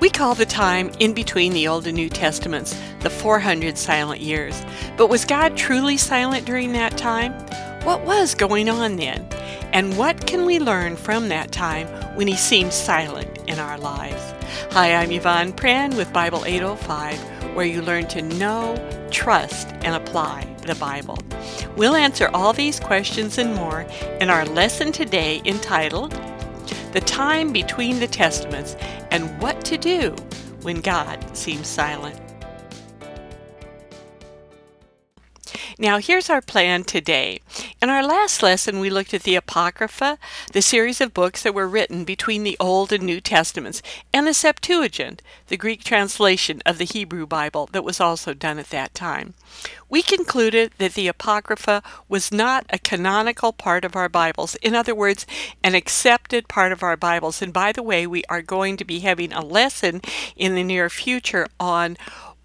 [0.00, 4.62] We call the time in between the Old and New Testaments the 400 silent years.
[4.96, 7.32] But was God truly silent during that time?
[7.82, 9.26] What was going on then?
[9.72, 14.22] And what can we learn from that time when He seemed silent in our lives?
[14.70, 18.76] Hi, I'm Yvonne Pran with Bible 805, where you learn to know,
[19.10, 21.18] trust, and apply the Bible.
[21.76, 23.84] We'll answer all these questions and more
[24.20, 26.12] in our lesson today entitled
[26.92, 28.76] The Time Between the Testaments
[29.10, 30.14] and What to Do
[30.62, 32.27] When God Seems Silent.
[35.80, 37.40] Now, here's our plan today.
[37.80, 40.18] In our last lesson, we looked at the Apocrypha,
[40.52, 43.80] the series of books that were written between the Old and New Testaments,
[44.12, 48.70] and the Septuagint, the Greek translation of the Hebrew Bible that was also done at
[48.70, 49.34] that time.
[49.88, 54.56] We concluded that the Apocrypha was not a canonical part of our Bibles.
[54.56, 55.26] In other words,
[55.62, 57.40] an accepted part of our Bibles.
[57.40, 60.00] And by the way, we are going to be having a lesson
[60.34, 61.96] in the near future on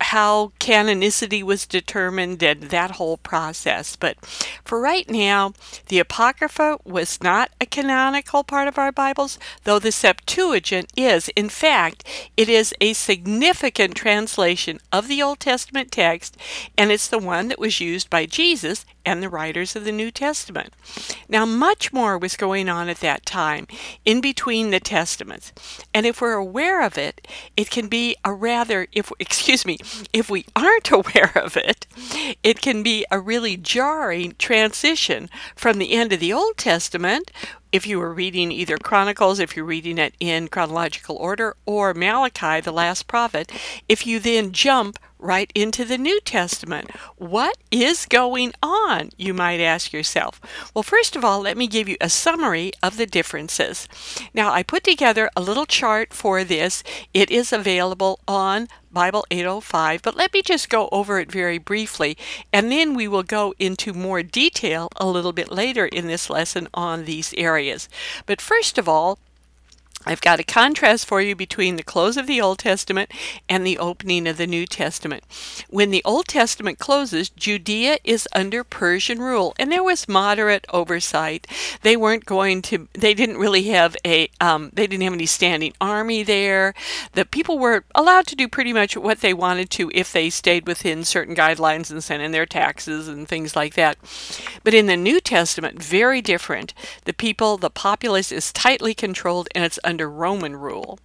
[0.04, 3.96] how canonicity was determined and that whole process.
[3.96, 4.18] But
[4.64, 5.54] for right now,
[5.88, 11.30] the Apocrypha was not a canonical part of our Bibles, though the Septuagint is.
[11.36, 12.04] In fact,
[12.36, 16.38] it is a significant translation of the Old Testament text,
[16.78, 20.12] and it's the one that was used by Jesus and the writers of the New
[20.12, 20.74] Testament.
[21.28, 23.68] Now, much more was going on at that time
[24.06, 25.52] in between the Testaments.
[25.94, 29.78] And if we're aware of it, it can be a rather, if, excuse me,
[30.12, 31.86] if we aren't aware of it,
[32.44, 37.32] it can be a really jarring transition from the end of the Old Testament
[37.74, 42.62] if you were reading either Chronicles, if you're reading it in chronological order, or Malachi,
[42.62, 43.52] the last prophet,
[43.90, 46.92] if you then jump right into the New Testament.
[47.16, 50.40] What is going on, you might ask yourself?
[50.74, 53.88] Well, first of all, let me give you a summary of the differences.
[54.34, 56.84] Now, I put together a little chart for this.
[57.14, 62.16] It is available on Bible 805, but let me just go over it very briefly,
[62.54, 66.68] and then we will go into more detail a little bit later in this lesson
[66.74, 67.90] on these areas.
[68.26, 69.18] But first of all,
[70.06, 73.12] I've got a contrast for you between the close of the Old Testament
[73.48, 75.24] and the opening of the New Testament.
[75.70, 81.48] When the Old Testament closes, Judea is under Persian rule, and there was moderate oversight.
[81.82, 85.74] They weren't going to, they didn't really have a, um, they didn't have any standing
[85.80, 86.74] army there.
[87.14, 90.68] The people were allowed to do pretty much what they wanted to if they stayed
[90.68, 93.98] within certain guidelines and sent in their taxes and things like that.
[94.64, 96.74] But in the New Testament, very different.
[97.06, 100.98] The people, the populace is tightly controlled and it's under Roman rule.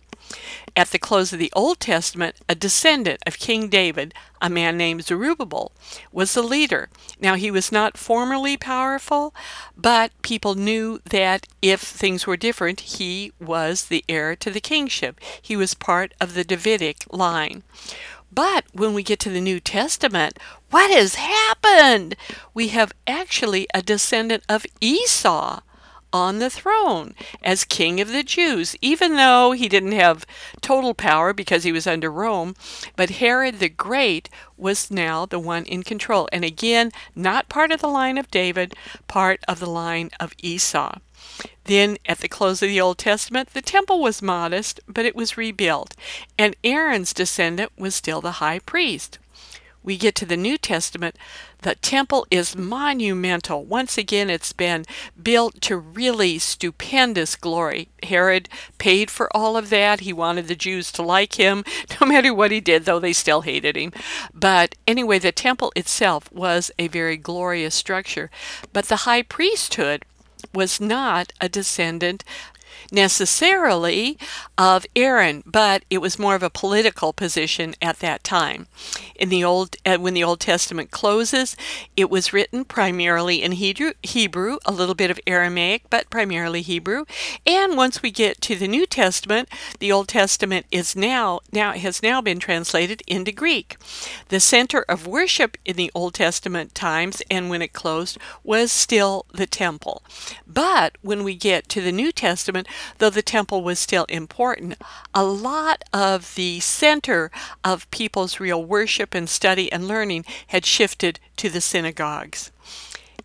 [0.75, 5.05] At the close of the Old Testament, a descendant of King David, a man named
[5.05, 5.73] Zerubbabel,
[6.11, 6.89] was the leader.
[7.21, 9.35] Now, he was not formally powerful,
[9.77, 15.21] but people knew that if things were different, he was the heir to the kingship.
[15.41, 17.65] He was part of the Davidic line.
[18.33, 20.39] But when we get to the New Testament,
[20.71, 22.17] what has happened?
[22.55, 25.61] We have actually a descendant of Esau
[26.13, 30.27] on the throne as king of the Jews, even though he didn't have
[30.61, 32.55] total power because he was under Rome.
[32.97, 36.29] But Herod the Great was now the one in control.
[36.33, 38.75] And again, not part of the line of David,
[39.07, 40.99] part of the line of Esau.
[41.65, 45.37] Then, at the close of the Old Testament, the temple was modest, but it was
[45.37, 45.95] rebuilt,
[46.39, 49.19] and Aaron's descendant was still the high priest
[49.89, 51.17] we get to the New Testament,
[51.63, 53.65] the temple is monumental.
[53.65, 54.85] Once again, it's been
[55.21, 57.89] built to really stupendous glory.
[58.03, 60.01] Herod paid for all of that.
[60.01, 61.65] He wanted the Jews to like him,
[62.01, 63.95] no matter what he did, though they still hated him.
[64.35, 68.31] But anyway, the temple itself was a very glorious structure.
[68.75, 70.05] But the high priesthood
[70.53, 72.25] was not a descendant
[72.91, 74.19] necessarily
[74.57, 78.67] of Aaron, but it was more of a political position at that time.
[79.15, 81.57] In the old, uh, when the Old Testament closes,
[81.97, 87.05] it was written primarily in Hebrew, Hebrew, a little bit of Aramaic, but primarily Hebrew.
[87.47, 89.49] And once we get to the New Testament,
[89.79, 93.77] the Old Testament is now now has now been translated into Greek.
[94.29, 99.27] The center of worship in the Old Testament times and when it closed was still
[99.33, 100.03] the temple.
[100.47, 102.69] But when we get to the New Testament,
[102.99, 104.75] though the temple was still important,
[105.15, 107.31] a lot of the center
[107.65, 112.51] of people's real worship and study and learning had shifted to the synagogues.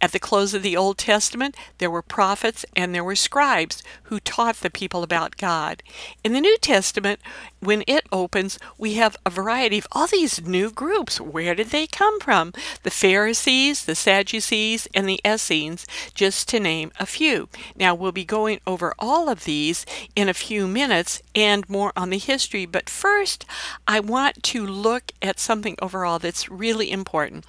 [0.04, 4.20] At the close of the Old Testament, there were prophets and there were scribes who
[4.20, 5.82] taught the people about God.
[6.26, 7.22] In the New Testament,
[7.66, 11.20] when it opens, we have a variety of all these new groups.
[11.20, 12.54] Where did they come from?
[12.84, 17.50] The Pharisees, the Sadducees, and the Essenes, just to name a few.
[17.76, 22.10] Now, we'll be going over all of these in a few minutes and more on
[22.10, 23.46] the history, but first,
[23.88, 27.46] I want to look at something overall that's really important,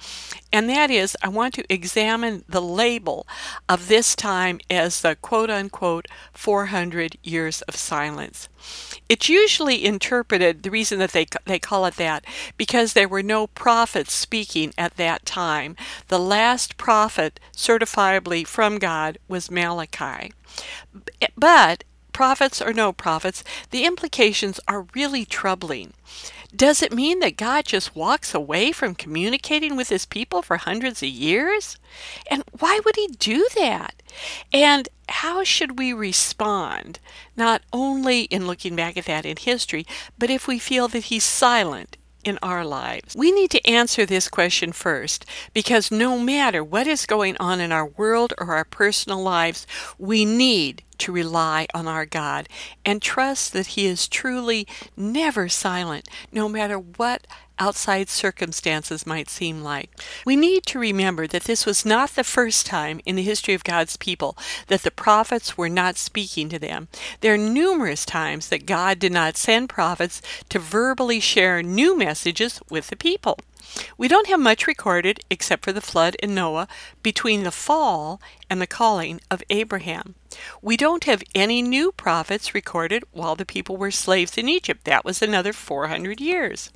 [0.51, 3.27] and that is I want to examine the label
[3.67, 8.49] of this time as the quote unquote 400 years of silence.
[9.07, 12.25] It's usually interpreted, the reason that they, they call it that,
[12.57, 15.75] because there were no prophets speaking at that time.
[16.07, 20.33] The last prophet certifiably from God was Malachi.
[21.37, 21.83] But
[22.13, 25.93] prophets or no prophets, the implications are really troubling.
[26.55, 31.01] Does it mean that God just walks away from communicating with his people for hundreds
[31.01, 31.77] of years?
[32.29, 34.01] And why would he do that?
[34.53, 36.99] And how should we respond,
[37.35, 39.85] not only in looking back at that in history,
[40.17, 43.15] but if we feel that he's silent in our lives?
[43.17, 47.71] We need to answer this question first because no matter what is going on in
[47.71, 49.67] our world or our personal lives,
[49.97, 52.47] we need to rely on our God
[52.85, 57.27] and trust that He is truly never silent, no matter what
[57.57, 59.89] outside circumstances might seem like.
[60.25, 63.63] We need to remember that this was not the first time in the history of
[63.63, 64.37] God's people
[64.67, 66.87] that the prophets were not speaking to them.
[67.21, 72.61] There are numerous times that God did not send prophets to verbally share new messages
[72.69, 73.37] with the people.
[73.97, 76.67] We don't have much recorded except for the flood in Noah
[77.01, 80.15] between the fall and the calling of Abraham.
[80.61, 84.83] We don't have any new prophets recorded while the people were slaves in Egypt.
[84.83, 86.71] That was another 400 years.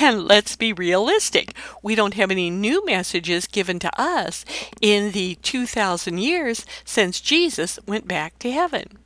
[0.00, 1.54] And let's be realistic.
[1.82, 4.44] We don't have any new messages given to us
[4.80, 8.98] in the 2,000 years since Jesus went back to heaven.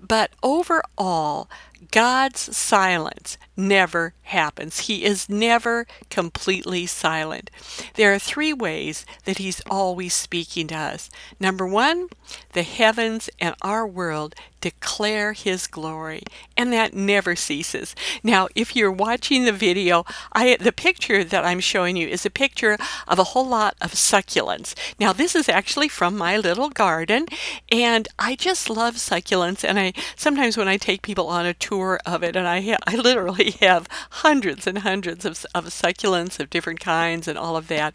[0.00, 1.48] But overall,
[1.90, 4.80] God's silence never happens.
[4.80, 7.50] He is never completely silent.
[7.94, 11.10] There are three ways that He's always speaking to us.
[11.38, 12.08] Number one,
[12.52, 16.22] the heavens and our world declare His glory,
[16.56, 17.94] and that never ceases.
[18.22, 22.30] Now, if you're watching the video, I, the picture that I'm showing you is a
[22.30, 22.78] picture
[23.08, 24.74] of a whole lot of succulents.
[24.98, 27.26] Now, this is actually from my little garden,
[27.70, 29.64] and I just love succulents.
[29.68, 32.78] And I sometimes when I take people on a tour of it, and I ha-
[32.86, 37.68] I literally have hundreds and hundreds of, of succulents of different kinds and all of
[37.68, 37.94] that.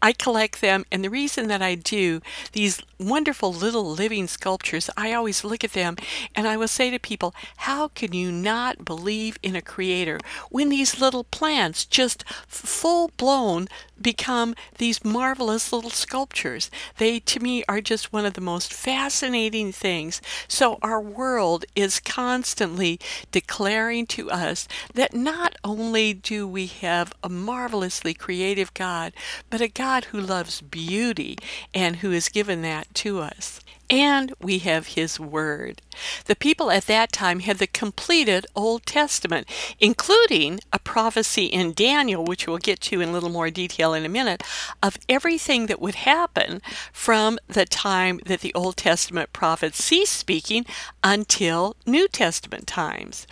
[0.00, 2.20] I collect them, and the reason that I do
[2.52, 5.96] these wonderful little living sculptures, I always look at them
[6.34, 10.18] and I will say to people, How can you not believe in a creator
[10.50, 13.68] when these little plants just full blown
[14.00, 16.70] become these marvelous little sculptures?
[16.98, 20.20] They, to me, are just one of the most fascinating things.
[20.46, 22.97] So, our world is constantly
[23.30, 29.12] declaring to us that not only do we have a marvelously creative God,
[29.50, 31.36] but a God who loves beauty
[31.74, 33.60] and who has given that to us.
[33.90, 35.80] And we have His Word.
[36.26, 39.48] The people at that time had the completed Old Testament,
[39.80, 44.04] including a prophecy in Daniel, which we'll get to in a little more detail in
[44.04, 44.42] a minute,
[44.82, 46.60] of everything that would happen
[46.92, 50.66] from the time that the Old Testament prophets ceased speaking
[51.02, 53.26] until New Testament times.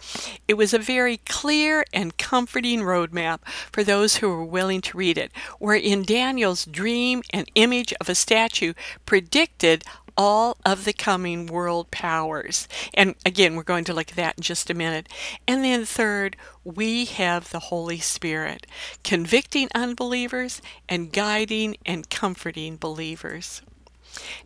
[0.49, 5.19] It was a very clear and comforting roadmap for those who were willing to read
[5.19, 8.73] it, where in Daniel's dream an image of a statue
[9.05, 9.85] predicted
[10.17, 12.69] all of the coming world powers.
[12.95, 15.09] And again, we're going to look at that in just a minute.
[15.47, 18.67] And then, third, we have the Holy Spirit
[19.05, 23.63] convicting unbelievers and guiding and comforting believers.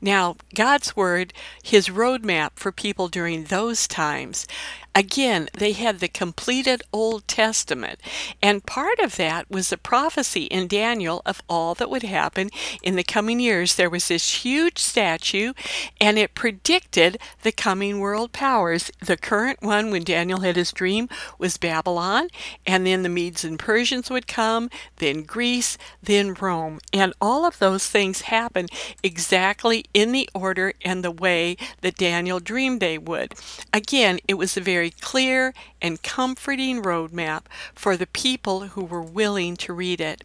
[0.01, 4.47] Now, God's Word, His roadmap for people during those times,
[4.93, 8.01] Again, they had the completed Old Testament,
[8.43, 12.51] and part of that was the prophecy in Daniel of all that would happen
[12.83, 13.77] in the coming years.
[13.77, 15.53] There was this huge statue,
[16.01, 18.91] and it predicted the coming world powers.
[18.99, 22.29] The current one, when Daniel had his dream, was Babylon,
[22.67, 26.81] and then the Medes and Persians would come, then Greece, then Rome.
[26.93, 28.71] And all of those things happened
[29.03, 33.35] exactly in the order and the way that Daniel dreamed they would.
[33.73, 37.43] Again, it was a very very clear and comforting roadmap
[37.75, 40.25] for the people who were willing to read it.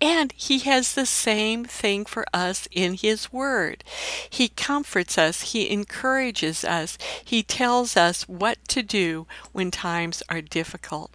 [0.00, 3.84] And He has the same thing for us in His Word.
[4.28, 10.40] He comforts us, He encourages us, He tells us what to do when times are
[10.42, 11.12] difficult.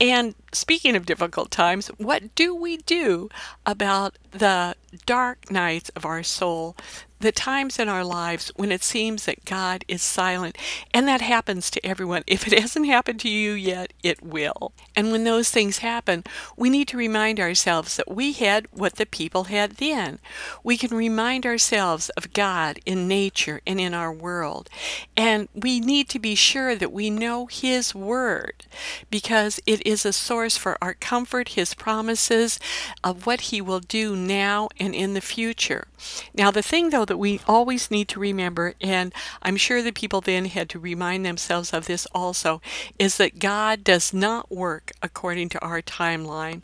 [0.00, 3.30] And speaking of difficult times, what do we do
[3.66, 4.74] about the
[5.06, 6.76] dark nights of our soul
[7.22, 10.58] the times in our lives when it seems that God is silent.
[10.92, 12.24] And that happens to everyone.
[12.26, 14.72] If it hasn't happened to you yet, it will.
[14.94, 16.24] And when those things happen,
[16.56, 20.18] we need to remind ourselves that we had what the people had then.
[20.62, 24.68] We can remind ourselves of God in nature and in our world.
[25.16, 28.66] And we need to be sure that we know His Word
[29.10, 32.58] because it is a source for our comfort, His promises
[33.04, 35.86] of what He will do now and in the future.
[36.34, 39.12] Now, the thing though that we always need to remember, and
[39.42, 42.60] I'm sure the people then had to remind themselves of this also,
[42.98, 46.62] is that God does not work according to our timeline.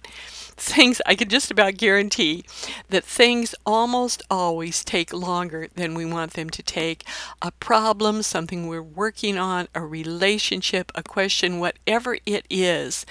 [0.60, 2.44] Things, I can just about guarantee
[2.88, 7.04] that things almost always take longer than we want them to take.
[7.40, 13.06] A problem, something we're working on, a relationship, a question, whatever it is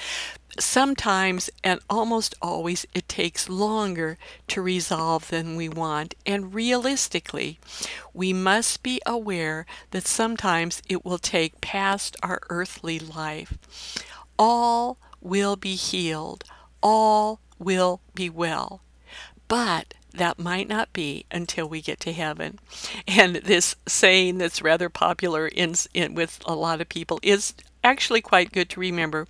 [0.59, 6.15] sometimes and almost always it takes longer to resolve than we want.
[6.25, 7.59] And realistically,
[8.13, 13.57] we must be aware that sometimes it will take past our earthly life.
[14.37, 16.43] All will be healed,
[16.81, 18.81] all will be well.
[19.47, 22.59] But that might not be until we get to heaven.
[23.07, 27.53] And this saying that's rather popular in, in, with a lot of people is
[27.87, 29.27] actually quite good to remember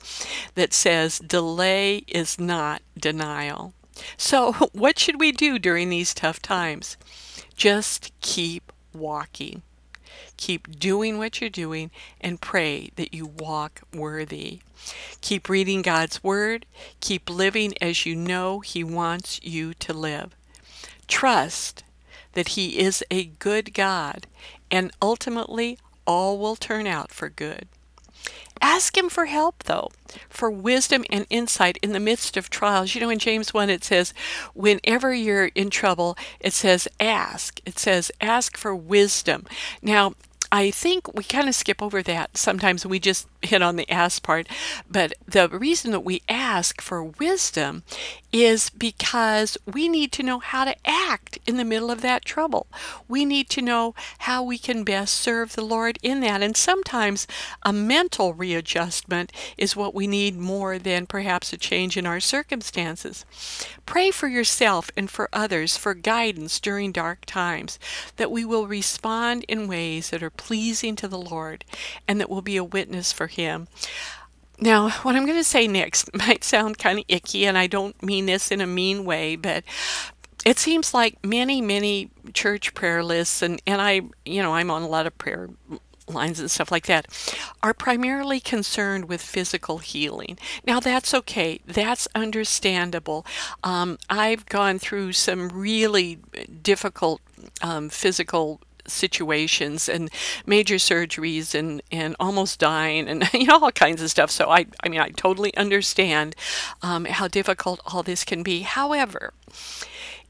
[0.56, 3.74] that says delay is not denial.
[4.18, 6.98] So, what should we do during these tough times?
[7.56, 9.62] Just keep walking.
[10.38, 11.90] Keep doing what you're doing
[12.22, 14.60] and pray that you walk worthy.
[15.22, 16.66] Keep reading God's Word.
[17.00, 20.36] Keep living as you know He wants you to live.
[21.08, 21.84] Trust
[22.34, 24.28] that He is a good God
[24.70, 27.68] and ultimately all will turn out for good.
[28.62, 29.90] Ask Him for help, though,
[30.30, 32.96] for wisdom and insight in the midst of trials.
[32.96, 34.14] You know, in James 1, it says,
[34.54, 37.60] whenever you're in trouble, it says, ask.
[37.66, 39.46] It says, ask for wisdom.
[39.82, 40.16] Now,
[40.52, 42.38] I think we kind of skip over that.
[42.38, 44.48] Sometimes we just hit on the ask part.
[44.90, 47.84] But the reason that we ask for wisdom
[48.44, 52.68] is because we need to know how to act in the middle of that trouble.
[53.08, 56.42] We need to know how we can best serve the Lord in that.
[56.42, 57.28] And sometimes
[57.64, 63.26] a mental readjustment is what we need more than perhaps a change in our circumstances.
[63.86, 67.80] Pray for yourself and for others for guidance during dark times,
[68.18, 71.64] that we will respond in ways that are pleasing to the Lord
[72.08, 73.68] and that will be a witness for Him.
[74.60, 78.02] Now, what I'm going to say next might sound kind of icky, and I don't
[78.02, 79.64] mean this in a mean way, but
[80.46, 84.82] it seems like many, many church prayer lists, and, and I, you know, I'm on
[84.82, 85.50] a lot of prayer
[86.10, 87.08] lines and stuff like that,
[87.62, 90.38] are primarily concerned with physical healing.
[90.66, 91.60] Now, that's okay.
[91.66, 93.26] That's understandable.
[93.64, 96.20] Um, I've gone through some really
[96.62, 97.22] difficult
[97.62, 100.10] um, physical situations and
[100.46, 104.32] major surgeries and, and almost dying and you know all kinds of stuff.
[104.32, 106.36] So I I mean I totally understand
[106.82, 108.62] um, how difficult all this can be.
[108.62, 109.34] However,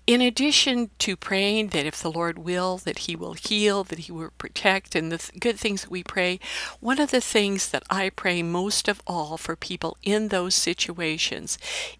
[0.07, 4.11] in addition to praying that if the Lord will, that He will heal, that He
[4.11, 6.39] will protect, and the th- good things that we pray,
[6.79, 11.57] one of the things that I pray most of all for people in those situations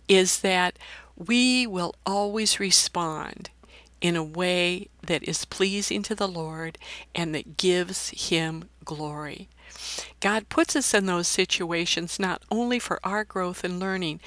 [0.08, 0.80] is that
[1.18, 3.50] we will always respond
[4.02, 6.78] in a way that is pleasing to the Lord
[7.16, 9.50] and that gives Him glory.
[10.20, 14.20] God puts us in those situations not only for our growth and learning,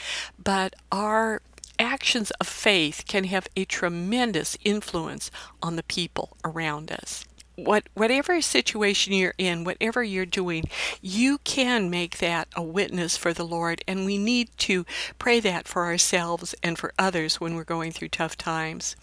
[0.42, 1.42] but our
[1.78, 5.30] actions of faith can have a tremendous influence
[5.62, 7.24] on the people around us
[7.64, 10.64] what whatever situation you're in, whatever you're doing,
[11.00, 14.84] you can make that a witness for the Lord, and we need to
[15.18, 18.96] pray that for ourselves and for others when we're going through tough times.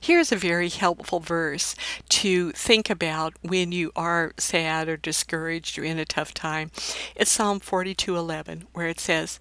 [0.00, 1.74] Here's a very helpful verse
[2.10, 6.70] to think about when you are sad or discouraged or in a tough time.
[7.14, 9.40] It's Psalm 42:11 where it says,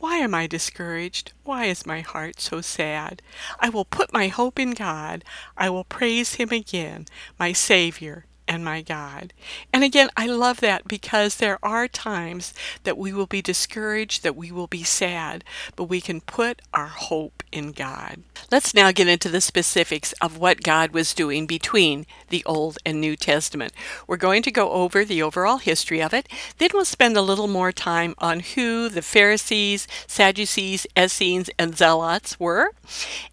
[0.00, 1.32] why am I discouraged?
[1.44, 3.20] Why is my heart so sad?
[3.58, 5.22] I will put my hope in God.
[5.58, 7.04] I will praise Him again,
[7.38, 9.32] my Savior and my God.
[9.72, 12.52] And again, I love that because there are times
[12.82, 15.44] that we will be discouraged, that we will be sad,
[15.76, 18.24] but we can put our hope in God.
[18.50, 23.00] Let's now get into the specifics of what God was doing between the Old and
[23.00, 23.72] New Testament.
[24.08, 26.26] We're going to go over the overall history of it,
[26.58, 32.40] then we'll spend a little more time on who the Pharisees, Sadducees, Essenes, and Zealots
[32.40, 32.72] were.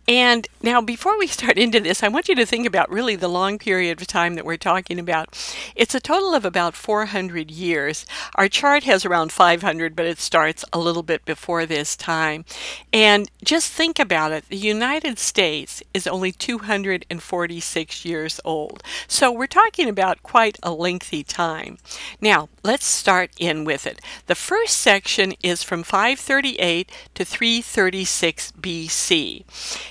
[0.07, 3.27] And now, before we start into this, I want you to think about really the
[3.27, 5.37] long period of time that we're talking about about.
[5.73, 8.05] It's a total of about 400 years.
[8.35, 12.43] Our chart has around 500, but it starts a little bit before this time.
[12.91, 18.83] And just think about it the United States is only 246 years old.
[19.07, 21.77] So we're talking about quite a lengthy time.
[22.19, 24.01] Now, let's start in with it.
[24.25, 29.45] The first section is from 538 to 336 BC.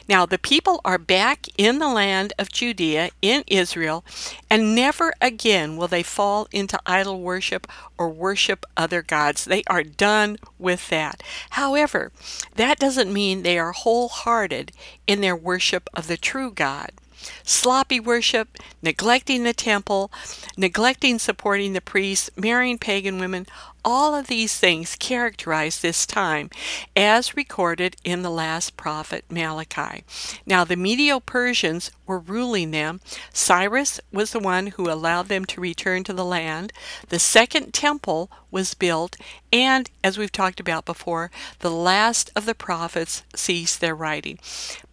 [0.09, 4.05] Now, the people are back in the land of Judea in Israel,
[4.51, 7.67] and never again will they fall into idol worship
[7.99, 9.45] or worship other gods.
[9.45, 11.23] They are done with that.
[11.51, 12.13] However,
[12.55, 14.73] that doesn't mean they are wholehearted
[15.07, 16.93] in their worship of the true God
[17.43, 20.11] sloppy worship, neglecting the temple,
[20.57, 23.47] neglecting supporting the priests, marrying pagan women,
[23.87, 26.51] all of these things characterize this time
[26.97, 30.03] as recorded in the last prophet Malachi.
[30.45, 33.01] Now, the Medo Persians were ruling them.
[33.33, 36.73] Cyrus was the one who allowed them to return to the land.
[37.11, 39.17] The second temple was built,
[39.53, 41.31] and as we've talked about before,
[41.61, 44.41] the last of the prophets ceased their writing.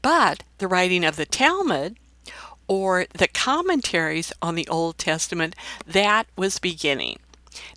[0.04, 1.98] But the writing of the Talmud,
[2.68, 5.56] or the commentaries on the Old Testament,
[5.86, 7.20] that was beginning.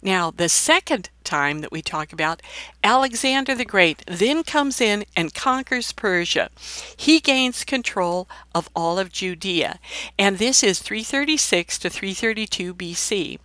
[0.03, 2.41] Now, the second time that we talk about,
[2.83, 6.49] Alexander the Great then comes in and conquers Persia.
[6.97, 9.79] He gains control of all of Judea,
[10.19, 13.39] and this is 336 to 332 BC.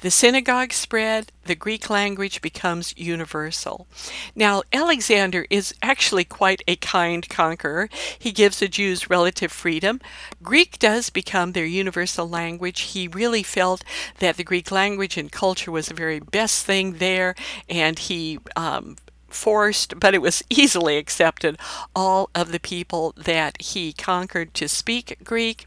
[0.00, 3.88] The synagogue spread, the Greek language becomes universal.
[4.36, 7.88] Now, Alexander is actually quite a kind conqueror.
[8.16, 10.00] He gives the Jews relative freedom.
[10.40, 12.80] Greek does become their universal language.
[12.92, 13.82] He really felt
[14.20, 17.17] that the Greek language and culture was the very best thing there,
[17.68, 18.96] and he um,
[19.28, 21.58] forced, but it was easily accepted,
[21.94, 25.66] all of the people that he conquered to speak Greek.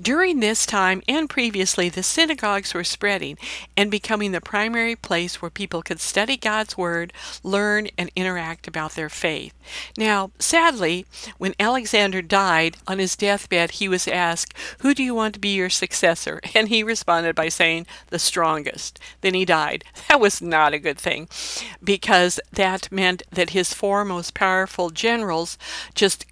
[0.00, 3.38] During this time and previously, the synagogues were spreading
[3.76, 7.12] and becoming the primary place where people could study God's Word,
[7.42, 9.54] learn, and interact about their faith.
[9.96, 11.06] Now, sadly,
[11.38, 15.54] when Alexander died on his deathbed, he was asked, Who do you want to be
[15.54, 16.40] your successor?
[16.58, 18.98] And he responded by saying, The strongest.
[19.20, 19.84] Then he died.
[20.08, 21.28] That was not a good thing
[21.84, 25.58] because that meant that his four most powerful generals
[25.94, 26.26] just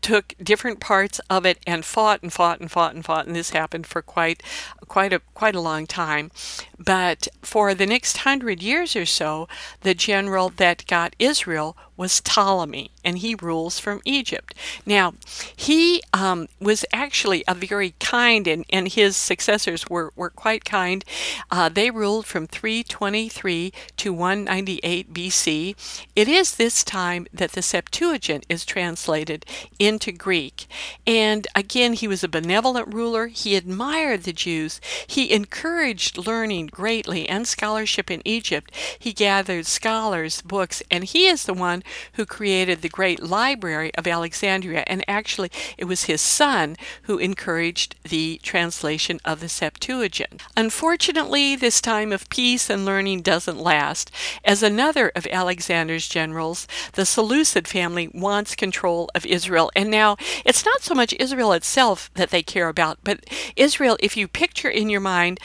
[0.00, 3.50] took different parts of it and fought and fought and fought and fought and this
[3.50, 4.42] happened for quite
[4.88, 6.30] quite a quite a long time.
[6.78, 9.48] But for the next 100 years or so
[9.82, 14.54] the general that got Israel was Ptolemy, and he rules from Egypt.
[14.86, 15.12] Now,
[15.54, 21.04] he um, was actually a very kind, and, and his successors were, were quite kind.
[21.50, 26.06] Uh, they ruled from 323 to 198 BC.
[26.16, 29.44] It is this time that the Septuagint is translated
[29.78, 30.66] into Greek.
[31.06, 33.26] And again, he was a benevolent ruler.
[33.26, 34.80] He admired the Jews.
[35.06, 38.74] He encouraged learning greatly and scholarship in Egypt.
[38.98, 41.82] He gathered scholars, books, and he is the one
[42.14, 44.84] who created the great library of Alexandria.
[44.86, 50.42] And actually, it was his son who encouraged the translation of the Septuagint.
[50.56, 54.10] Unfortunately, this time of peace and learning doesn't last,
[54.44, 59.70] as another of Alexander's generals, the Seleucid family, wants control of Israel.
[59.74, 63.24] And now, it's not so much Israel itself that they care about, but
[63.56, 65.38] Israel, if you picture in your mind,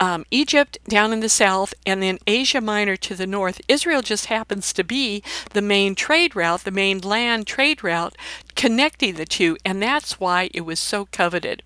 [0.00, 3.60] um, Egypt down in the south, and then Asia Minor to the north.
[3.68, 8.16] Israel just happens to be the main trade route, the main land trade route
[8.56, 11.62] connecting the two, and that's why it was so coveted.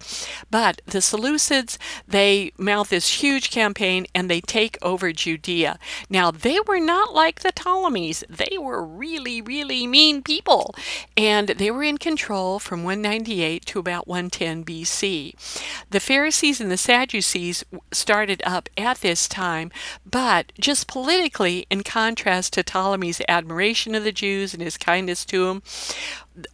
[0.51, 5.79] But the Seleucids, they mount this huge campaign and they take over Judea.
[6.11, 10.75] Now, they were not like the Ptolemies, they were really, really mean people,
[11.17, 15.35] and they were in control from 198 to about 110 BC.
[15.91, 19.71] The Pharisees and the Sadducees started up at this time,
[20.05, 25.47] but just politically, in contrast to Ptolemy's admiration of the Jews and his kindness to
[25.47, 25.63] them,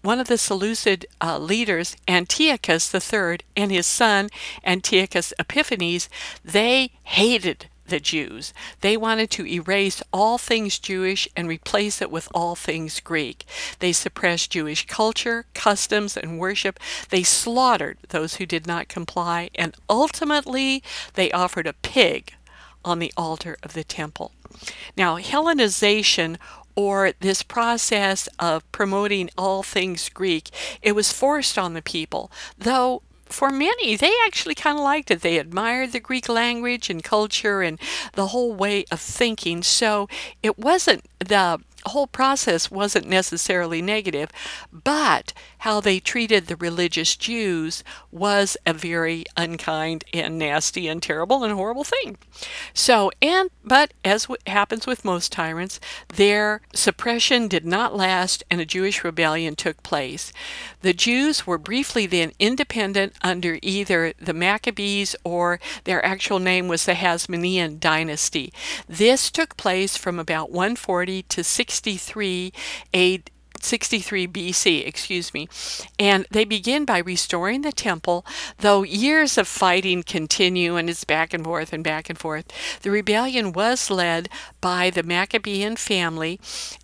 [0.02, 4.28] one of the Seleucid uh, leaders, Antiochus III, and his son,
[4.64, 6.08] Antiochus Epiphanes,
[6.44, 8.52] they hated the Jews.
[8.80, 13.44] They wanted to erase all things Jewish and replace it with all things Greek.
[13.78, 16.80] They suppressed Jewish culture, customs, and worship.
[17.10, 20.82] They slaughtered those who did not comply, and ultimately
[21.14, 22.34] they offered a pig
[22.84, 24.32] on the altar of the temple.
[24.96, 26.36] Now, Hellenization
[26.76, 30.50] or this process of promoting all things Greek,
[30.82, 35.20] it was forced on the people, though for many, they actually kind of liked it.
[35.20, 37.78] They admired the Greek language and culture and
[38.12, 39.62] the whole way of thinking.
[39.62, 40.08] So
[40.42, 41.60] it wasn't the
[41.90, 44.30] whole process wasn't necessarily negative,
[44.72, 51.42] but how they treated the religious Jews was a very unkind and nasty and terrible
[51.42, 52.18] and horrible thing.
[52.72, 55.80] So, and, but as happens with most tyrants,
[56.14, 60.32] their suppression did not last and a Jewish rebellion took place.
[60.82, 66.84] The Jews were briefly then independent under either the Maccabees or their actual name was
[66.84, 68.52] the Hasmonean dynasty.
[68.88, 71.42] This took place from about 140 to
[71.76, 72.52] 63
[72.94, 75.48] AD 63 BC, excuse me,
[75.98, 78.24] and they begin by restoring the temple,
[78.58, 82.46] though years of fighting continue and it's back and forth and back and forth.
[82.82, 84.28] The rebellion was led
[84.60, 86.38] by the Maccabean family,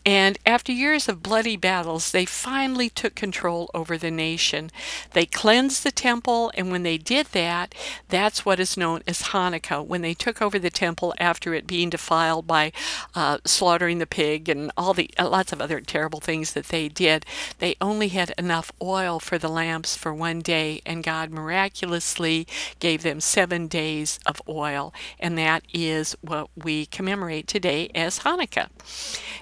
[0.04, 4.70] and after years of bloody battles, they finally took control over the nation.
[5.12, 7.74] They cleansed the temple, and when they did that,
[8.08, 11.90] that's what is known as Hanukkah, when they took over the temple after it being
[11.90, 12.72] defiled by
[13.14, 16.88] uh, slaughtering the pig and all the uh, lots of other terrible things that they
[16.88, 17.24] did,
[17.58, 22.46] they only had enough oil for the lamps for one day, and God miraculously
[22.80, 24.92] gave them seven days of oil.
[25.20, 28.68] And that is what we commemorate today as Hanukkah.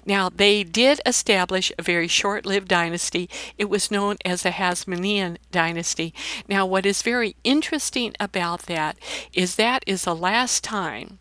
[0.05, 3.29] Now, they did establish a very short lived dynasty.
[3.57, 6.13] It was known as the Hasmonean dynasty.
[6.49, 8.99] Now, what is very interesting about that
[9.33, 11.19] is that is the last time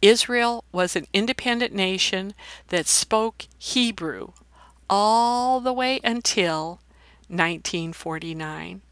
[0.00, 2.34] Israel was an independent nation
[2.68, 4.32] that spoke Hebrew
[4.88, 6.80] all the way until
[7.28, 8.82] 1949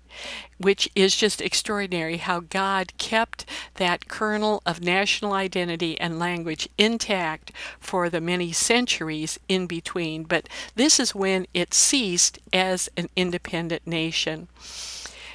[0.58, 3.44] which is just extraordinary how God kept
[3.74, 10.24] that kernel of national identity and language intact for the many centuries in between.
[10.24, 14.48] But this is when it ceased as an independent nation.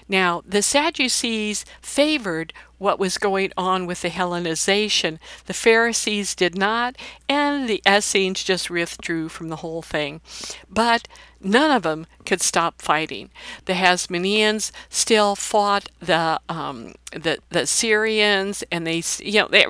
[0.10, 5.20] Now, the Sadducees favored what was going on with the Hellenization.
[5.46, 6.96] The Pharisees did not,
[7.28, 10.22] and the Essenes just withdrew from the whole thing.
[10.70, 11.08] But
[11.48, 13.30] none of them could stop fighting.
[13.66, 19.66] The Hasmoneans still fought the um, the the Syrians, and they you know they,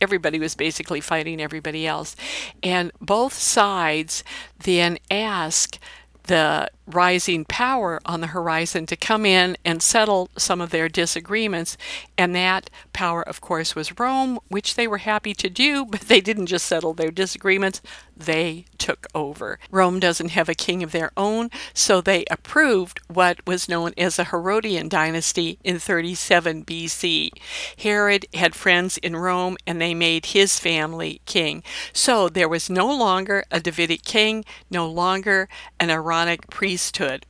[0.00, 2.14] everybody was basically fighting everybody else,
[2.62, 4.22] and both sides
[4.58, 5.78] then asked
[6.24, 11.76] the rising power on the horizon to come in and settle some of their disagreements.
[12.18, 16.20] And that power, of course, was Rome, which they were happy to do, but they
[16.20, 17.80] didn't just settle their disagreements,
[18.16, 19.58] they took over.
[19.70, 24.16] Rome doesn't have a king of their own, so they approved what was known as
[24.16, 27.30] the Herodian dynasty in 37 BC.
[27.78, 31.62] Herod had friends in Rome and they made his family king.
[31.92, 35.48] So there was no longer a Davidic king, no longer
[35.80, 37.24] an Aaronic priesthood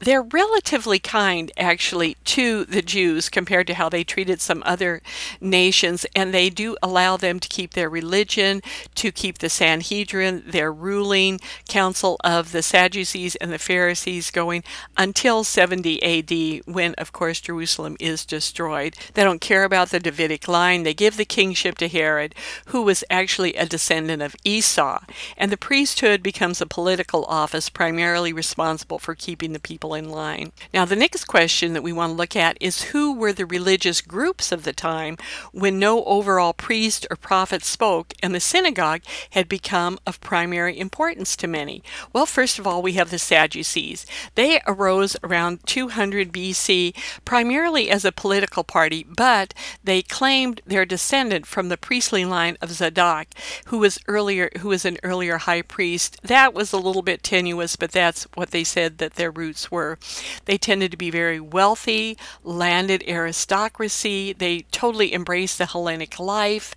[0.00, 5.02] they're relatively kind actually to the Jews compared to how they treated some other
[5.40, 8.62] nations, and they do allow them to keep their religion,
[8.94, 14.62] to keep the Sanhedrin, their ruling council of the Sadducees and the Pharisees going
[14.96, 18.96] until 70 AD, when, of course, Jerusalem is destroyed.
[19.14, 20.82] They don't care about the Davidic line.
[20.82, 22.34] They give the kingship to Herod,
[22.66, 25.00] who was actually a descendant of Esau,
[25.36, 30.10] and the priesthood becomes a political office primarily responsible for keeping the people people in
[30.10, 30.52] line.
[30.74, 34.00] Now, the next question that we want to look at is who were the religious
[34.02, 35.16] groups of the time
[35.52, 41.36] when no overall priest or prophet spoke and the synagogue had become of primary importance
[41.36, 41.82] to many?
[42.12, 44.04] Well, first of all, we have the Sadducees.
[44.34, 51.46] They arose around 200 BC primarily as a political party, but they claimed their descendant
[51.46, 53.28] from the priestly line of Zadok,
[53.66, 56.18] who was earlier who was an earlier high priest.
[56.22, 59.77] That was a little bit tenuous, but that's what they said that their roots were
[59.78, 59.98] were.
[60.46, 64.32] They tended to be very wealthy, landed aristocracy.
[64.32, 66.74] They totally embraced the Hellenic life.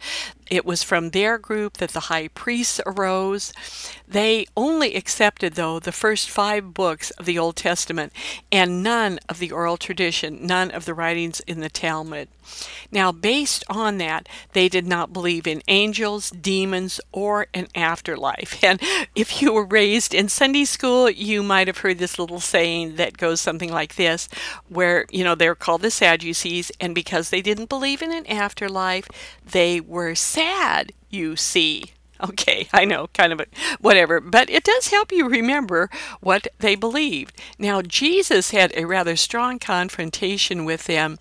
[0.51, 3.53] It was from their group that the high priests arose.
[4.05, 8.11] They only accepted, though, the first five books of the Old Testament
[8.51, 12.27] and none of the oral tradition, none of the writings in the Talmud.
[12.91, 18.61] Now, based on that, they did not believe in angels, demons, or an afterlife.
[18.71, 18.79] And
[19.15, 23.17] if you were raised in Sunday school, you might have heard this little saying that
[23.17, 24.29] goes something like this,
[24.69, 29.07] where, you know, they're called the Sadducees, and because they didn't believe in an afterlife,
[29.45, 31.83] they were sad, you see.
[32.31, 33.47] Okay, I know, kind of a
[33.79, 37.41] whatever, but it does help you remember what they believed.
[37.57, 41.17] Now, Jesus had a rather strong confrontation with them.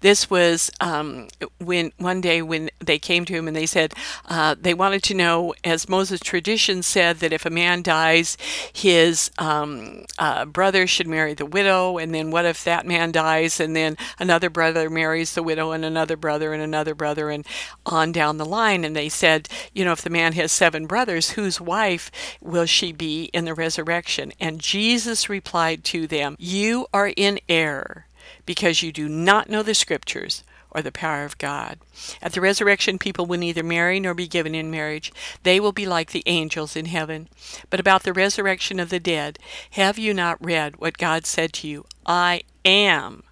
[0.00, 3.94] This was um, when one day when they came to him and they said
[4.26, 8.36] uh, they wanted to know, as Moses' tradition said, that if a man dies,
[8.72, 13.60] his um, uh, brother should marry the widow, and then what if that man dies
[13.60, 17.46] and then another brother marries the widow and another brother and another brother and
[17.86, 18.84] on down the line?
[18.84, 21.30] And they said, you know, if the man has seven brothers.
[21.30, 24.32] Whose wife will she be in the resurrection?
[24.40, 28.06] And Jesus replied to them, You are in error
[28.44, 31.78] because you do not know the scriptures or the power of God.
[32.22, 35.12] At the resurrection, people will neither marry nor be given in marriage.
[35.42, 37.28] They will be like the angels in heaven.
[37.68, 39.38] But about the resurrection of the dead,
[39.72, 41.84] have you not read what God said to you?
[42.06, 43.24] I am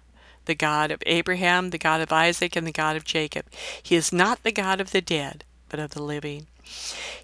[0.45, 3.45] the God of Abraham, the God of Isaac, and the God of Jacob.
[3.81, 6.47] He is not the God of the dead, but of the living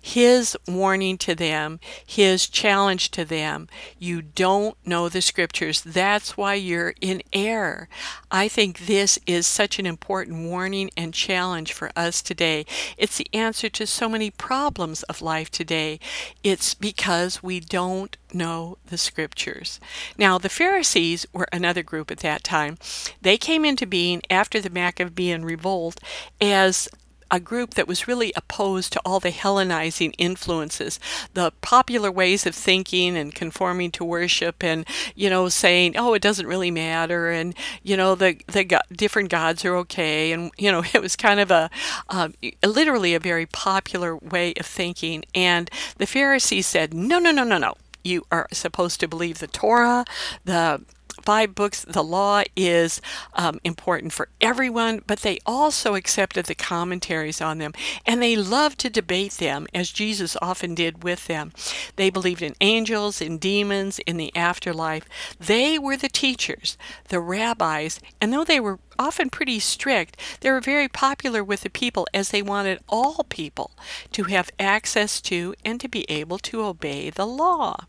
[0.01, 3.67] his warning to them, his challenge to them.
[3.97, 5.81] You don't know the scriptures.
[5.81, 7.89] That's why you're in error.
[8.29, 12.65] I think this is such an important warning and challenge for us today.
[12.97, 15.99] It's the answer to so many problems of life today.
[16.43, 19.79] It's because we don't know the scriptures.
[20.17, 22.77] Now, the Pharisees were another group at that time.
[23.21, 25.99] They came into being after the Maccabean revolt
[26.39, 26.89] as
[27.32, 31.00] a group that was really opposed to all the Hellenizing influences,
[31.34, 34.86] the popular ways of thinking and conforming to worship, and
[35.16, 39.30] you know saying, "Oh, it doesn't really matter," and you know the the go- different
[39.30, 41.70] gods are okay, and you know it was kind of a
[42.10, 42.30] uh,
[42.66, 45.26] literally a very popular way of thinking.
[45.34, 49.48] And the Pharisees said, "No, no, no, no, no." You are supposed to believe the
[49.48, 50.06] Torah,
[50.44, 50.84] the
[51.26, 53.02] five books, the law is
[53.34, 57.74] um, important for everyone, but they also accepted the commentaries on them
[58.06, 61.52] and they loved to debate them, as Jesus often did with them.
[61.96, 65.06] They believed in angels, in demons, in the afterlife.
[65.40, 66.78] They were the teachers,
[67.10, 71.70] the rabbis, and though they were often pretty strict, they were very popular with the
[71.70, 73.72] people as they wanted all people
[74.12, 77.86] to have access to and to be able to obey the law.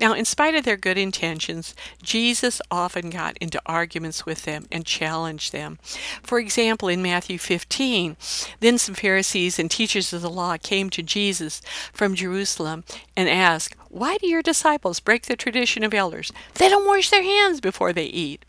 [0.00, 4.84] Now, in spite of their good intentions, Jesus often got into arguments with them and
[4.84, 5.78] challenged them.
[6.22, 8.16] For example, in Matthew 15,
[8.60, 12.84] then some Pharisees and teachers of the law came to Jesus from Jerusalem
[13.16, 16.32] and asked, Why do your disciples break the tradition of elders?
[16.54, 18.44] They don't wash their hands before they eat.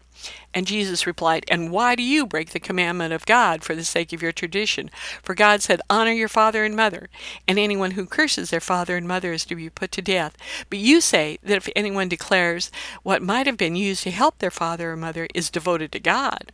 [0.54, 4.14] And Jesus replied, And why do you break the commandment of God for the sake
[4.14, 4.90] of your tradition?
[5.22, 7.10] For God said, Honor your father and mother,
[7.48, 10.38] and anyone who curses their father and mother is to be put to death.
[10.70, 12.72] But you say that if anyone declares
[13.04, 16.52] what might have been used to help their father or mother is devoted to God,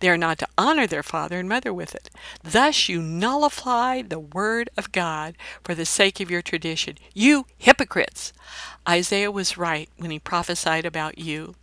[0.00, 2.10] they are not to honor their father and mother with it.
[2.42, 6.96] Thus you nullify the word of God for the sake of your tradition.
[7.12, 8.32] You hypocrites!
[8.88, 11.54] Isaiah was right when he prophesied about you.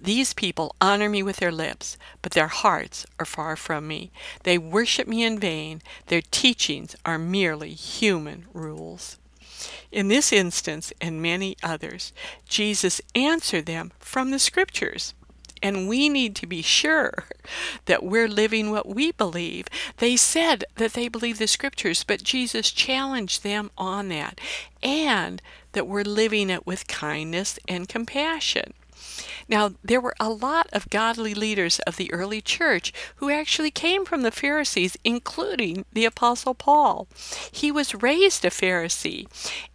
[0.00, 4.10] These people honor me with their lips, but their hearts are far from me.
[4.44, 5.82] They worship me in vain.
[6.06, 9.18] Their teachings are merely human rules.
[9.90, 12.12] In this instance and many others,
[12.48, 15.14] Jesus answered them from the scriptures.
[15.60, 17.24] And we need to be sure
[17.86, 19.66] that we're living what we believe.
[19.96, 24.40] They said that they believe the scriptures, but Jesus challenged them on that.
[24.82, 28.74] And that we're living it with kindness and compassion.
[29.48, 34.04] Now, there were a lot of godly leaders of the early church who actually came
[34.04, 37.08] from the Pharisees, including the Apostle Paul.
[37.50, 39.26] He was raised a Pharisee,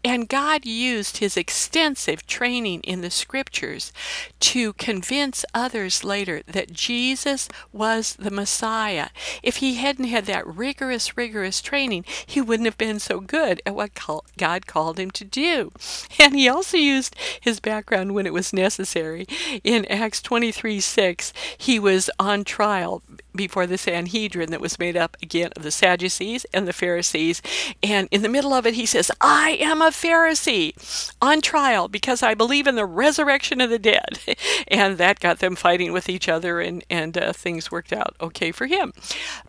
[0.03, 3.93] and God used his extensive training in the scriptures
[4.41, 9.09] to convince others later that Jesus was the Messiah.
[9.41, 13.75] If he hadn't had that rigorous, rigorous training, he wouldn't have been so good at
[13.75, 13.91] what
[14.37, 15.71] God called him to do.
[16.19, 19.27] And he also used his background when it was necessary
[19.63, 23.01] in Acts 23 6, he was on trial
[23.35, 27.41] before the Sanhedrin that was made up again of the Sadducees and the Pharisees.
[27.81, 30.73] And in the middle of it, he says, I am a Pharisee
[31.21, 34.19] on trial because I believe in the resurrection of the dead.
[34.67, 38.51] and that got them fighting with each other, and, and uh, things worked out okay
[38.51, 38.93] for him.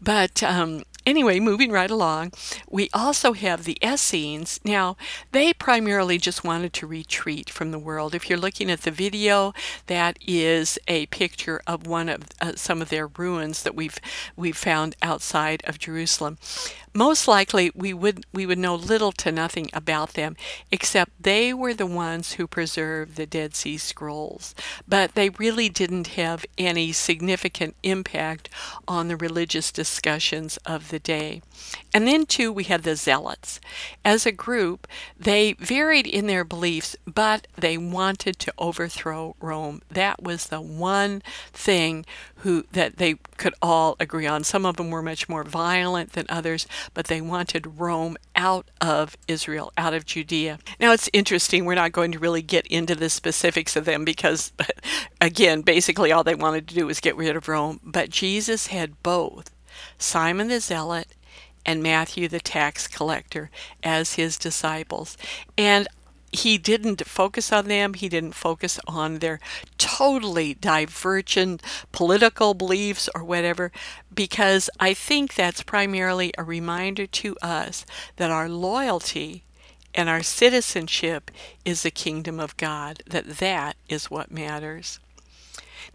[0.00, 2.32] But um, anyway, moving right along,
[2.68, 4.60] we also have the Essenes.
[4.64, 4.96] Now,
[5.32, 8.14] they primarily just wanted to retreat from the world.
[8.14, 9.52] If you're looking at the video,
[9.86, 13.98] that is a picture of one of uh, some of their ruins that we've
[14.36, 16.38] we've found outside of Jerusalem
[16.94, 20.36] most likely we would we would know little to nothing about them
[20.70, 24.54] except they were the ones who preserved the Dead Sea Scrolls.
[24.86, 28.48] But they really didn't have any significant impact
[28.86, 31.42] on the religious discussions of the day
[31.92, 33.60] and then too we had the zealots
[34.04, 34.86] as a group
[35.18, 41.22] they varied in their beliefs but they wanted to overthrow Rome that was the one
[41.52, 42.04] thing
[42.36, 46.26] who that they could all agree on some of them were much more violent than
[46.28, 50.58] others but they wanted Rome out of Israel, out of Judea.
[50.80, 54.52] Now it's interesting, we're not going to really get into the specifics of them because,
[55.20, 57.80] again, basically all they wanted to do was get rid of Rome.
[57.82, 59.50] But Jesus had both
[59.98, 61.13] Simon the Zealot
[61.66, 63.50] and Matthew the tax collector
[63.82, 65.16] as his disciples.
[65.56, 65.88] And
[66.32, 67.94] he didn't focus on them.
[67.94, 69.38] He didn't focus on their
[69.78, 73.70] totally divergent political beliefs or whatever,
[74.12, 79.44] because I think that's primarily a reminder to us that our loyalty
[79.94, 81.30] and our citizenship
[81.64, 84.98] is the kingdom of God, that that is what matters.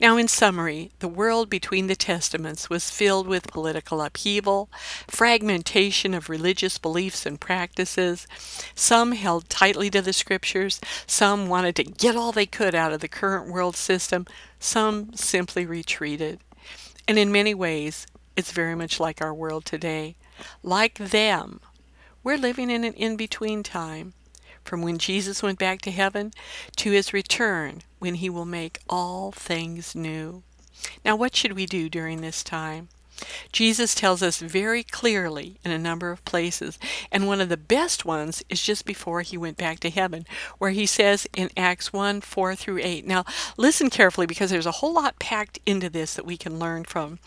[0.01, 4.69] Now, in summary, the world between the Testaments was filled with political upheaval,
[5.07, 8.25] fragmentation of religious beliefs and practices.
[8.73, 13.01] Some held tightly to the scriptures, some wanted to get all they could out of
[13.01, 14.25] the current world system,
[14.57, 16.39] some simply retreated.
[17.05, 18.07] And in many ways,
[18.37, 20.15] it's very much like our world today.
[20.63, 21.59] Like them,
[22.23, 24.13] we're living in an in between time
[24.63, 26.31] from when Jesus went back to heaven
[26.77, 30.43] to his return when he will make all things new.
[31.05, 32.89] Now, what should we do during this time?
[33.51, 36.79] Jesus tells us very clearly in a number of places,
[37.11, 40.25] and one of the best ones is just before he went back to heaven,
[40.57, 43.05] where he says in Acts 1 4 through 8.
[43.05, 43.25] Now,
[43.57, 47.19] listen carefully because there's a whole lot packed into this that we can learn from.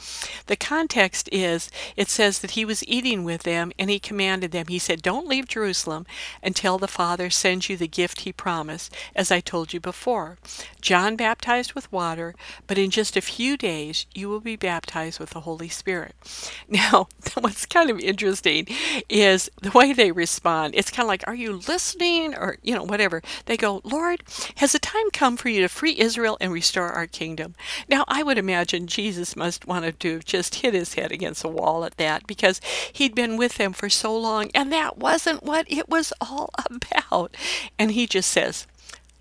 [0.46, 4.66] The context is it says that he was eating with them and he commanded them,
[4.68, 6.06] he said, Don't leave Jerusalem
[6.42, 10.38] until the Father sends you the gift he promised, as I told you before.
[10.80, 12.34] John baptized with water,
[12.66, 15.81] but in just a few days you will be baptized with the Holy Spirit.
[15.82, 16.14] Spirit.
[16.68, 17.08] Now,
[17.40, 18.66] what's kind of interesting
[19.08, 20.74] is the way they respond.
[20.74, 22.34] It's kind of like, Are you listening?
[22.34, 23.20] Or, you know, whatever.
[23.44, 24.22] They go, Lord,
[24.56, 27.54] has the time come for you to free Israel and restore our kingdom?
[27.88, 31.48] Now, I would imagine Jesus must want to have just hit his head against the
[31.48, 32.60] wall at that because
[32.92, 37.36] he'd been with them for so long and that wasn't what it was all about.
[37.78, 38.66] And he just says,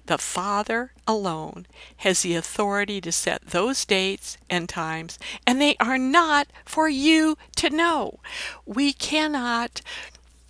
[0.05, 1.65] the Father alone
[1.97, 7.37] has the authority to set those dates and times, and they are not for you
[7.57, 8.19] to know.
[8.65, 9.81] We cannot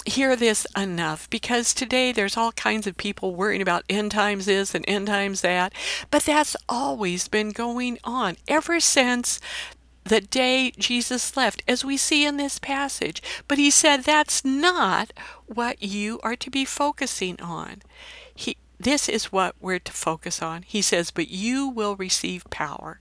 [0.06, 4.74] hear this enough because today there's all kinds of people worrying about end times this
[4.74, 5.74] and end times that,
[6.10, 9.40] but that's always been going on ever since
[10.04, 13.22] the day Jesus left, as we see in this passage.
[13.48, 15.14] But he said that's not
[15.46, 17.84] what you are to be focusing on.
[18.34, 20.64] He, this is what we're to focus on.
[20.64, 23.00] He says, But you will receive power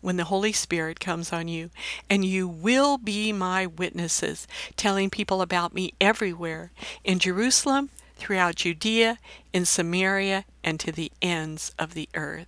[0.00, 1.70] when the Holy Spirit comes on you,
[2.10, 4.46] and you will be my witnesses,
[4.76, 6.72] telling people about me everywhere
[7.04, 9.18] in Jerusalem, throughout Judea,
[9.52, 12.46] in Samaria, and to the ends of the earth.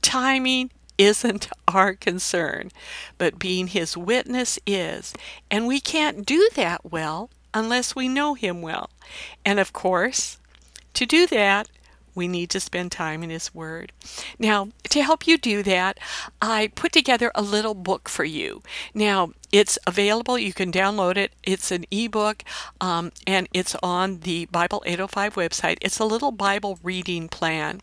[0.00, 2.70] Timing isn't our concern,
[3.18, 5.14] but being his witness is.
[5.50, 8.90] And we can't do that well unless we know him well.
[9.44, 10.38] And of course,
[10.94, 11.68] to do that,
[12.14, 13.92] we need to spend time in His Word.
[14.38, 15.98] Now, to help you do that,
[16.40, 18.62] I put together a little book for you.
[18.94, 20.38] Now, it's available.
[20.38, 21.32] You can download it.
[21.42, 22.42] It's an ebook
[22.80, 25.76] um, and it's on the Bible 805 website.
[25.82, 27.82] It's a little Bible reading plan.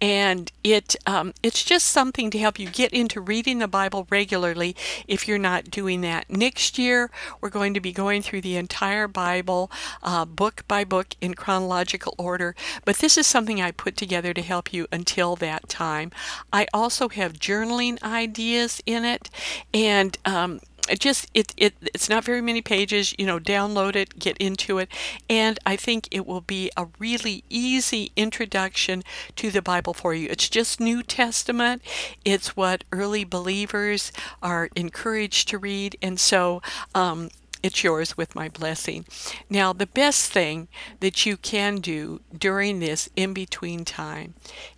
[0.00, 4.74] And it um, it's just something to help you get into reading the Bible regularly
[5.06, 6.30] if you're not doing that.
[6.30, 9.70] Next year, we're going to be going through the entire Bible
[10.02, 12.56] uh, book by book in chronological order.
[12.84, 16.10] But this is something I put together to help you until that time.
[16.52, 19.28] I also have journaling ideas in it.
[19.74, 24.18] And um, it just it, it it's not very many pages you know download it
[24.18, 24.88] get into it.
[25.28, 29.02] And i think it will be a really easy introduction
[29.36, 30.28] to the bible for you.
[30.30, 31.82] It's just new testament.
[32.24, 35.96] It's what early believers are encouraged to read.
[36.02, 36.62] And so
[36.94, 37.30] um,
[37.62, 39.06] it's yours with my blessing.
[39.48, 40.68] Now, the best thing
[41.00, 44.34] that you can do during this in between time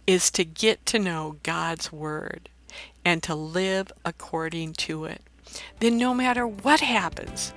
[0.07, 2.51] is to get to know God's Word
[3.05, 5.23] and to live according to it
[5.81, 7.53] then no matter what happens,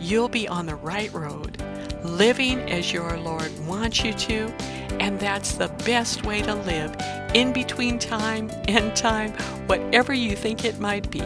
[0.00, 1.62] you'll be on the right road,
[2.04, 4.52] living as your Lord wants you to,
[5.00, 6.96] and that's the best way to live
[7.34, 9.32] in between time and time,
[9.66, 11.22] whatever you think it might be,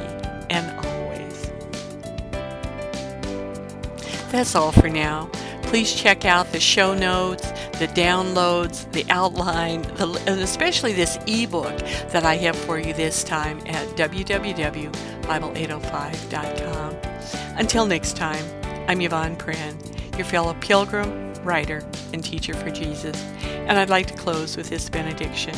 [0.50, 1.50] and always.
[4.30, 5.30] That's all for now.
[5.62, 11.78] Please check out the show notes, the downloads, the outline, the, and especially this ebook
[12.08, 13.96] that I have for you this time at
[15.30, 16.96] www.bible805.com.
[17.56, 18.44] Until next time,
[18.88, 24.14] I'm Yvonne Prehn, your fellow pilgrim, writer, and teacher for Jesus, and I'd like to
[24.14, 25.54] close with this benediction.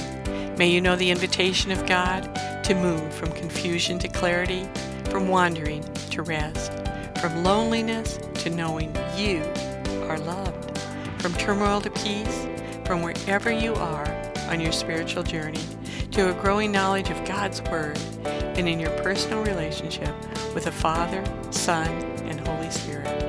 [0.56, 2.22] May you know the invitation of God
[2.64, 4.68] to move from confusion to clarity,
[5.06, 6.72] from wandering to rest,
[7.20, 9.42] from loneliness to knowing you
[10.08, 10.78] are loved.
[11.18, 12.46] From turmoil to peace,
[12.84, 15.60] from wherever you are on your spiritual journey,
[16.12, 20.14] to a growing knowledge of God's Word, and in your personal relationship
[20.54, 21.88] with the Father, Son,
[22.26, 23.21] and Holy Spirit.